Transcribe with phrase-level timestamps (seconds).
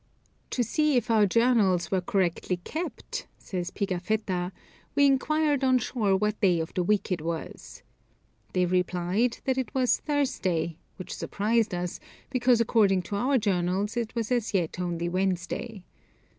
[0.49, 4.51] "To see if our journals were correctly kept," says Pigafetta,
[4.95, 7.83] "we inquired on shore what day of the week it was.
[8.53, 11.99] They replied that it was Thursday, which surprised us,
[12.31, 15.83] because according to our journals it was as yet only Wednesday.